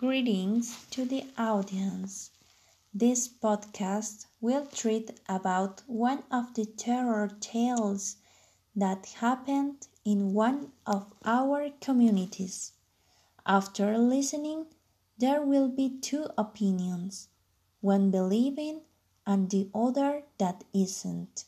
Greetings 0.00 0.86
to 0.92 1.04
the 1.04 1.26
audience. 1.36 2.30
This 2.94 3.28
podcast 3.28 4.24
will 4.40 4.64
treat 4.64 5.20
about 5.28 5.82
one 5.86 6.22
of 6.30 6.54
the 6.54 6.64
terror 6.64 7.28
tales 7.38 8.16
that 8.74 9.04
happened 9.20 9.88
in 10.02 10.32
one 10.32 10.72
of 10.86 11.12
our 11.26 11.68
communities. 11.82 12.72
After 13.44 13.98
listening, 13.98 14.68
there 15.18 15.42
will 15.42 15.68
be 15.68 15.98
two 16.00 16.28
opinions, 16.38 17.28
one 17.82 18.10
believing 18.10 18.80
and 19.26 19.50
the 19.50 19.68
other 19.74 20.22
that 20.38 20.64
isn't. 20.72 21.44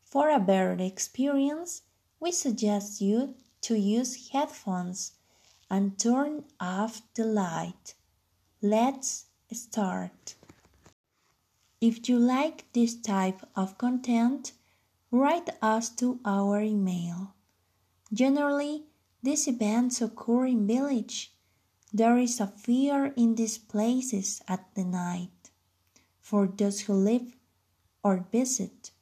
For 0.00 0.30
a 0.30 0.40
better 0.40 0.82
experience, 0.82 1.82
we 2.18 2.32
suggest 2.32 3.02
you 3.02 3.34
to 3.60 3.78
use 3.78 4.30
headphones 4.30 5.12
and 5.74 5.98
turn 5.98 6.44
off 6.60 7.02
the 7.14 7.24
light. 7.24 7.94
Let's 8.62 9.26
start. 9.50 10.36
If 11.80 12.08
you 12.08 12.16
like 12.16 12.72
this 12.72 12.94
type 12.94 13.40
of 13.56 13.76
content, 13.76 14.52
write 15.10 15.50
us 15.60 15.88
to 15.96 16.20
our 16.24 16.60
email. 16.60 17.34
Generally, 18.12 18.84
these 19.20 19.48
events 19.48 20.00
occur 20.00 20.46
in 20.46 20.64
village. 20.68 21.32
There 21.92 22.18
is 22.18 22.38
a 22.38 22.46
fear 22.46 23.12
in 23.16 23.34
these 23.34 23.58
places 23.58 24.42
at 24.46 24.64
the 24.76 24.84
night. 24.84 25.50
For 26.20 26.46
those 26.46 26.82
who 26.82 26.92
live 26.92 27.34
or 28.04 28.28
visit, 28.30 28.92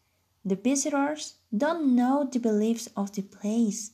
the 0.42 0.56
visitors 0.56 1.34
don't 1.54 1.94
know 1.94 2.24
the 2.24 2.40
beliefs 2.40 2.88
of 2.96 3.12
the 3.12 3.22
place 3.22 3.90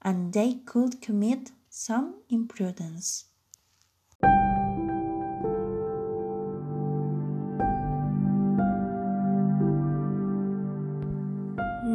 and 0.00 0.32
they 0.32 0.54
could 0.64 1.02
commit 1.02 1.50
some 1.74 2.16
imprudence. 2.28 3.24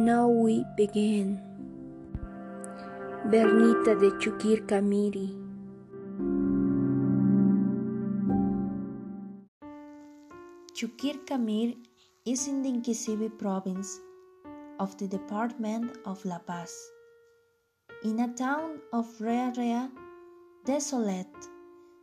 Now 0.08 0.26
we 0.26 0.64
begin. 0.76 1.40
Bernita 3.30 3.94
de 4.00 4.10
Chuquircamiri. 4.18 5.28
Chuquircamir 10.74 11.76
is 12.26 12.48
in 12.48 12.62
the 12.62 12.68
Inquisivi 12.68 13.30
province 13.38 14.00
of 14.80 14.98
the 14.98 15.06
department 15.06 15.96
of 16.04 16.24
La 16.24 16.38
Paz 16.40 16.74
in 18.04 18.20
a 18.20 18.32
town 18.34 18.78
of 18.92 19.08
Rea 19.20 19.88
desolate, 20.64 21.26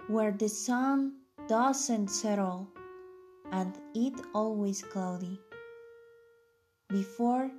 where 0.08 0.32
the 0.32 0.50
sun 0.50 1.14
doesn't 1.48 2.10
settle 2.10 2.68
and 3.52 3.74
it 3.94 4.14
always 4.34 4.82
cloudy. 4.82 5.40
Before, 6.90 7.50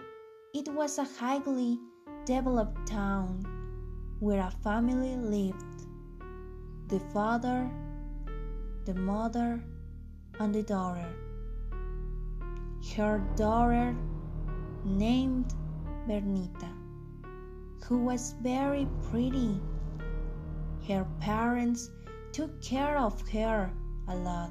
it 0.52 0.68
was 0.68 0.98
a 0.98 1.04
highly 1.04 1.78
developed 2.26 2.86
town 2.86 3.42
where 4.20 4.40
a 4.40 4.50
family 4.62 5.16
lived 5.16 5.86
the 6.88 7.00
father, 7.14 7.70
the 8.84 8.94
mother, 8.94 9.62
and 10.38 10.54
the 10.54 10.62
daughter. 10.62 11.08
Her 12.96 13.18
daughter, 13.34 13.96
named 14.84 15.54
Bernita 16.06 16.75
who 17.88 17.98
was 17.98 18.34
very 18.42 18.88
pretty. 19.10 19.60
Her 20.88 21.06
parents 21.20 21.90
took 22.32 22.60
care 22.60 22.98
of 22.98 23.20
her 23.30 23.70
a 24.08 24.16
lot, 24.16 24.50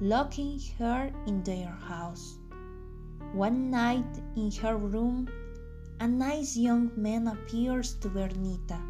locking 0.00 0.58
her 0.78 1.12
in 1.26 1.42
their 1.44 1.70
house. 1.70 2.38
One 3.32 3.70
night 3.70 4.22
in 4.34 4.50
her 4.62 4.76
room, 4.76 5.28
a 6.00 6.08
nice 6.08 6.56
young 6.56 6.90
man 6.96 7.28
appears 7.28 7.94
to 8.02 8.08
Bernita 8.08 8.80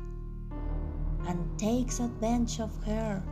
and 1.27 1.59
takes 1.59 2.01
advantage 2.01 2.61
of 2.61 2.73
her. 2.85 3.23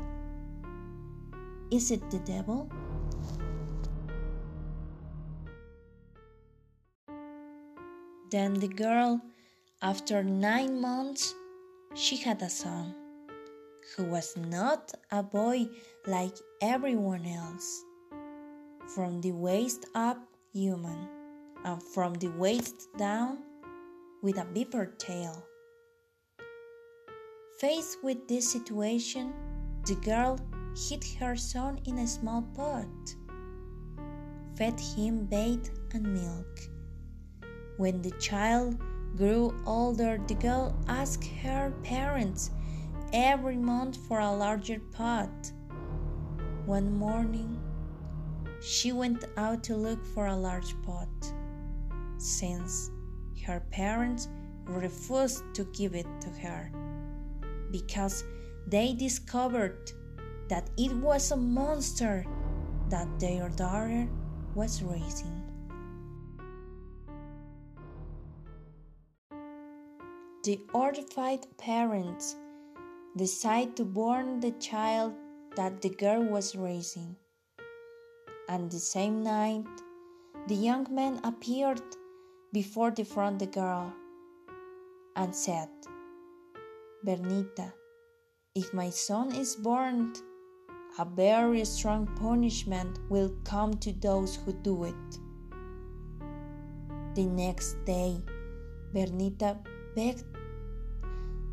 Is 1.71 1.91
it 1.91 2.11
the 2.11 2.19
devil? 2.21 2.71
Then 8.31 8.53
the 8.55 8.69
girl 8.69 9.23
after 9.81 10.25
nine 10.25 10.81
months, 10.81 11.35
she 11.95 12.17
had 12.17 12.43
a 12.43 12.51
son 12.51 12.95
who 13.97 14.05
was 14.05 14.37
not 14.37 14.93
a 15.13 15.23
boy 15.23 15.69
like 16.07 16.37
everyone 16.61 17.25
else. 17.25 17.85
From 18.95 19.21
the 19.21 19.33
waist 19.33 19.87
up, 19.95 20.19
human, 20.53 21.09
and 21.65 21.81
from 21.83 22.15
the 22.15 22.29
waist 22.29 22.89
down, 22.97 23.39
with 24.21 24.37
a 24.39 24.45
beaver 24.47 24.87
tail. 24.99 25.45
Faced 27.61 27.99
with 28.03 28.27
this 28.27 28.51
situation, 28.51 29.33
the 29.87 29.95
girl 29.97 30.39
hid 30.77 31.05
her 31.21 31.37
son 31.37 31.79
in 31.85 31.99
a 31.99 32.07
small 32.07 32.43
pot, 32.57 33.15
fed 34.57 34.79
him 34.81 35.27
bait 35.27 35.71
and 35.95 36.13
milk. 36.13 36.61
When 37.77 38.03
the 38.03 38.11
child 38.19 38.77
grew 39.17 39.55
older, 39.67 40.21
the 40.27 40.35
girl 40.35 40.77
asked 40.87 41.27
her 41.43 41.73
parents 41.83 42.51
every 43.13 43.57
month 43.57 43.97
for 44.09 44.21
a 44.21 44.33
larger 44.33 44.81
pot. 44.93 45.53
One 46.67 46.93
morning, 46.97 47.61
she 48.61 48.93
went 48.93 49.25
out 49.37 49.63
to 49.65 49.77
look 49.77 50.05
for 50.05 50.27
a 50.27 50.37
large 50.37 50.75
pot, 50.83 51.09
since 52.19 52.91
her 53.47 53.61
parents 53.71 54.29
refused 54.67 55.43
to 55.55 55.65
give 55.73 55.95
it 55.95 56.07
to 56.21 56.29
her 56.41 56.71
because 57.71 58.25
they 58.67 58.93
discovered 58.93 59.93
that 60.49 60.71
it 60.77 60.93
was 60.93 61.31
a 61.31 61.37
monster 61.37 62.25
that 62.91 63.09
their 63.19 63.49
daughter 63.51 64.09
was 64.55 64.83
raising. 64.83 65.48
The 70.45 70.61
horrified 70.71 71.47
parents 71.59 72.37
decide 73.17 73.77
to 73.77 73.85
burn 73.85 74.39
the 74.39 74.53
child 74.53 75.13
that 75.57 75.83
the 75.83 75.91
girl 75.91 76.23
was 76.23 76.55
raising. 76.55 77.17
And 78.49 78.71
the 78.71 78.79
same 78.79 79.25
night, 79.25 79.67
the 80.47 80.55
young 80.55 80.87
man 80.91 81.21
appeared 81.25 81.83
before 82.53 82.93
the 82.93 83.05
front 83.05 83.41
the 83.41 83.47
girl 83.47 83.93
and 85.17 85.35
said, 85.35 85.69
Bernita, 87.05 87.73
if 88.55 88.73
my 88.73 88.91
son 88.91 89.35
is 89.35 89.57
burned, 89.57 90.19
a 91.01 91.05
very 91.05 91.65
strong 91.65 92.07
punishment 92.17 93.01
will 93.09 93.35
come 93.45 93.75
to 93.75 93.93
those 93.93 94.37
who 94.37 94.53
do 94.53 94.85
it. 94.85 95.19
The 97.15 97.27
next 97.27 97.85
day, 97.85 98.23
Bernita 98.95 99.59
begged 99.99 100.23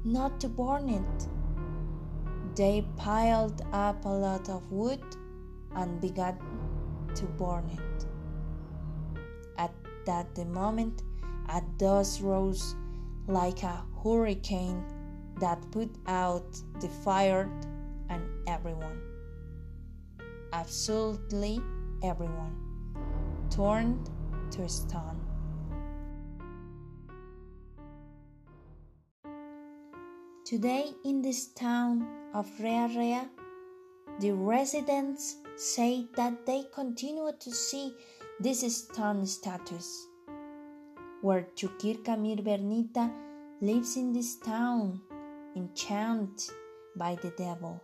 not 0.04 0.40
to 0.40 0.48
burn 0.48 0.88
it. 0.88 1.28
They 2.56 2.86
piled 2.96 3.64
up 3.74 4.06
a 4.06 4.16
lot 4.26 4.50
of 4.50 4.72
wood 4.72 5.04
and 5.76 6.00
began 6.00 6.38
to 7.16 7.26
burn 7.42 7.68
it. 7.80 8.06
At 9.58 9.74
that 10.06 10.38
moment, 10.48 11.02
a 11.50 11.62
dust 11.78 12.22
rose 12.22 12.76
like 13.28 13.64
a 13.64 13.84
hurricane 14.04 14.84
that 15.40 15.60
put 15.72 15.90
out 16.06 16.62
the 16.82 16.90
fire 17.04 17.50
and 18.10 18.24
everyone, 18.48 19.02
absolutely 20.54 21.60
everyone, 22.04 22.56
turned 23.50 24.08
to 24.52 24.70
stone. 24.70 25.25
Today, 30.46 30.94
in 31.04 31.24
this 31.24 31.48
town 31.48 32.06
of 32.36 32.48
Rea 32.60 32.86
Rea, 32.96 33.22
the 34.20 34.32
residents 34.32 35.38
say 35.56 36.06
that 36.16 36.46
they 36.46 36.66
continue 36.72 37.32
to 37.40 37.50
see 37.50 37.96
this 38.40 38.62
stone 38.78 39.26
status, 39.26 40.06
where 41.24 41.48
Chuquircamir 41.56 42.44
Bernita 42.46 43.12
lives 43.60 43.98
in 43.98 44.14
this 44.14 44.36
town, 44.36 45.02
enchanted 45.56 46.54
by 46.96 47.16
the 47.24 47.32
devil, 47.32 47.82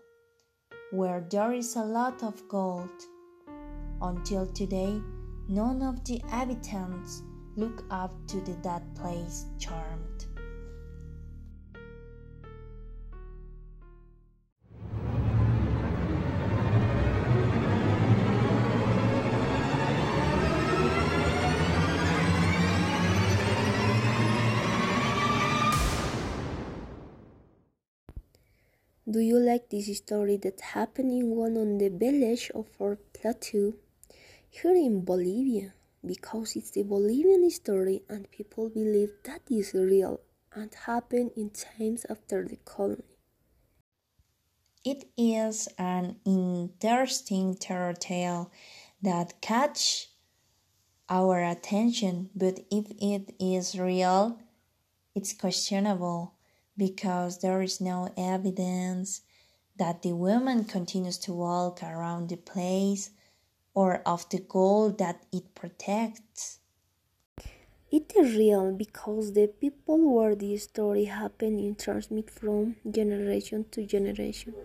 where 0.91 1.25
there 1.31 1.53
is 1.53 1.75
a 1.77 1.83
lot 1.83 2.21
of 2.21 2.47
gold. 2.47 2.91
Until 4.03 4.45
today, 4.45 5.01
none 5.47 5.81
of 5.81 6.05
the 6.05 6.21
inhabitants 6.21 7.23
look 7.55 7.83
up 7.89 8.13
to 8.27 8.39
the, 8.41 8.55
that 8.61 8.83
place 8.93 9.45
charmed. 9.57 10.30
Do 29.09 29.19
you 29.19 29.39
like 29.39 29.71
this 29.71 29.97
story 29.97 30.37
that 30.37 30.61
happened 30.61 31.11
in 31.11 31.31
one 31.31 31.57
of 31.57 31.79
the 31.79 31.89
village 31.89 32.51
of 32.53 32.67
our 32.79 32.97
Plateau 33.13 33.73
here 34.47 34.75
in 34.75 35.03
Bolivia? 35.03 35.73
Because 36.05 36.55
it's 36.55 36.69
the 36.69 36.83
Bolivian 36.83 37.49
story 37.49 38.03
and 38.07 38.29
people 38.29 38.69
believe 38.69 39.09
that 39.23 39.41
is 39.49 39.73
real 39.73 40.19
and 40.53 40.71
happened 40.85 41.31
in 41.35 41.49
times 41.49 42.05
after 42.11 42.47
the 42.47 42.57
colony. 42.57 43.17
It 44.85 45.09
is 45.17 45.67
an 45.79 46.17
interesting 46.23 47.55
terror 47.55 47.93
tale 47.93 48.51
that 49.01 49.41
catch 49.41 50.09
our 51.09 51.43
attention, 51.43 52.29
but 52.35 52.59
if 52.69 52.85
it 53.01 53.33
is 53.39 53.79
real, 53.79 54.39
it's 55.15 55.33
questionable 55.33 56.35
because 56.81 57.37
there 57.41 57.61
is 57.61 57.79
no 57.79 58.11
evidence 58.17 59.21
that 59.77 60.01
the 60.01 60.13
woman 60.13 60.63
continues 60.63 61.19
to 61.19 61.31
walk 61.31 61.83
around 61.83 62.27
the 62.27 62.35
place 62.37 63.11
or 63.75 64.01
of 64.03 64.27
the 64.29 64.39
gold 64.39 64.97
that 64.97 65.21
it 65.31 65.53
protects. 65.53 66.57
It 67.91 68.11
is 68.17 68.35
real 68.35 68.71
because 68.71 69.33
the 69.33 69.45
people 69.45 69.99
where 70.11 70.33
this 70.33 70.63
story 70.63 71.05
happened 71.05 71.59
in 71.59 71.75
transmit 71.75 72.31
from 72.31 72.77
generation 72.89 73.65
to 73.73 73.85
generation. 73.85 74.55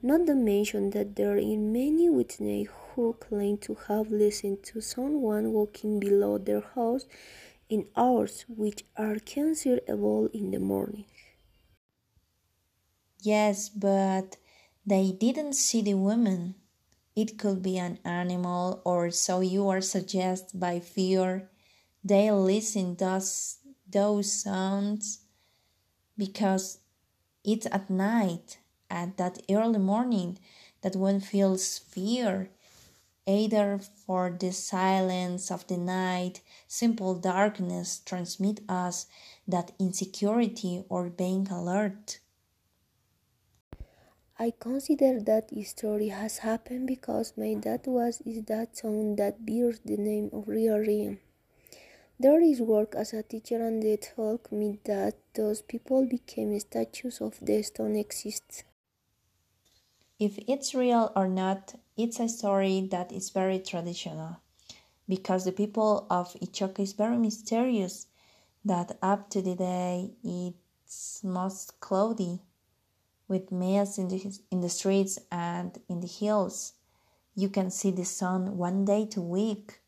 Not 0.00 0.24
to 0.28 0.34
mention 0.34 0.88
that 0.96 1.16
there 1.16 1.36
are 1.36 1.56
many 1.80 2.08
witnesses 2.08 2.72
who 2.94 3.12
claim 3.12 3.58
to 3.58 3.76
have 3.88 4.10
listened 4.10 4.62
to 4.70 4.80
someone 4.80 5.52
walking 5.52 6.00
below 6.00 6.38
their 6.38 6.64
house 6.74 7.04
in 7.68 7.88
hours 7.94 8.46
which 8.48 8.84
are 8.96 9.18
considerable 9.18 10.30
in 10.32 10.50
the 10.50 10.60
morning. 10.60 11.04
Yes, 13.22 13.68
but 13.68 14.38
they 14.84 15.12
didn't 15.12 15.52
see 15.52 15.82
the 15.82 15.94
woman. 15.94 16.56
It 17.16 17.38
could 17.38 17.62
be 17.62 17.78
an 17.78 17.98
animal, 18.04 18.82
or 18.84 19.10
so 19.12 19.40
you 19.40 19.68
are 19.68 19.80
suggested 19.80 20.58
by 20.58 20.80
fear. 20.80 21.50
They 22.04 22.30
listen 22.32 22.96
those 22.96 23.58
those 23.88 24.32
sounds 24.32 25.20
because 26.18 26.80
it's 27.44 27.66
at 27.66 27.90
night, 27.90 28.58
at 28.90 29.16
that 29.18 29.40
early 29.50 29.78
morning, 29.78 30.38
that 30.82 30.96
one 30.96 31.20
feels 31.20 31.78
fear, 31.78 32.50
either 33.26 33.78
for 33.78 34.30
the 34.30 34.52
silence 34.52 35.50
of 35.50 35.66
the 35.68 35.78
night, 35.78 36.42
simple 36.68 37.14
darkness 37.16 38.00
transmit 38.04 38.60
us 38.68 39.06
that 39.48 39.72
insecurity 39.78 40.84
or 40.88 41.10
being 41.10 41.48
alert. 41.48 42.20
I 44.40 44.52
consider 44.52 45.18
that 45.22 45.50
story 45.66 46.08
has 46.08 46.38
happened 46.38 46.86
because 46.86 47.32
my 47.36 47.54
dad 47.54 47.88
was 47.88 48.20
is 48.24 48.44
that 48.44 48.76
town 48.76 49.16
that 49.16 49.44
bears 49.44 49.80
the 49.84 49.96
name 49.96 50.30
of 50.32 50.46
Rio. 50.46 51.16
There 52.20 52.40
is 52.40 52.60
work 52.60 52.94
as 52.94 53.12
a 53.12 53.24
teacher 53.24 53.60
and 53.66 53.82
they 53.82 53.96
told 53.96 54.52
me 54.52 54.78
that 54.84 55.16
those 55.34 55.62
people 55.62 56.06
became 56.06 56.56
statues 56.60 57.20
of 57.20 57.36
the 57.42 57.60
stone 57.62 57.96
exists. 57.96 58.62
If 60.20 60.38
it's 60.46 60.72
real 60.72 61.10
or 61.16 61.26
not, 61.26 61.74
it's 61.96 62.20
a 62.20 62.28
story 62.28 62.86
that 62.92 63.10
is 63.10 63.30
very 63.30 63.58
traditional 63.58 64.36
because 65.08 65.46
the 65.46 65.52
people 65.52 66.06
of 66.10 66.34
Ichoca 66.34 66.78
is 66.78 66.92
very 66.92 67.18
mysterious 67.18 68.06
that 68.64 68.98
up 69.02 69.30
to 69.30 69.42
the 69.42 69.56
day 69.56 70.12
it's 70.22 71.24
most 71.24 71.80
cloudy 71.80 72.40
with 73.28 73.52
mist 73.52 73.98
in 73.98 74.08
the, 74.08 74.38
in 74.50 74.60
the 74.60 74.68
streets 74.68 75.18
and 75.30 75.78
in 75.88 76.00
the 76.00 76.06
hills. 76.06 76.72
You 77.34 77.48
can 77.48 77.70
see 77.70 77.90
the 77.90 78.04
sun 78.04 78.56
one 78.56 78.84
day 78.84 79.06
to 79.06 79.20
week. 79.20 79.80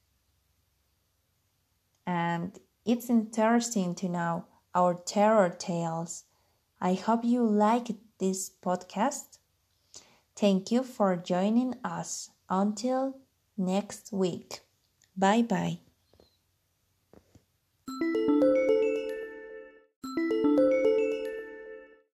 And 2.07 2.59
it's 2.85 3.11
interesting 3.11 3.95
to 3.97 4.09
know 4.09 4.45
our 4.75 4.95
terror 4.95 5.51
tales. 5.51 6.25
I 6.81 6.95
hope 6.95 7.25
you 7.25 7.45
liked 7.45 7.93
this 8.19 8.51
podcast. 8.63 9.39
Thank 10.37 10.71
you 10.71 10.83
for 10.83 11.17
joining 11.17 11.75
us. 11.85 12.31
Until 12.49 13.17
next 13.57 14.13
week. 14.13 14.61
Bye 15.17 15.43
bye. 15.43 15.90